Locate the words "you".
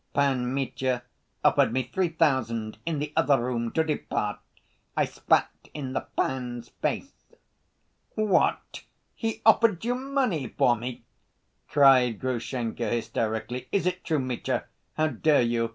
9.85-9.93, 15.43-15.69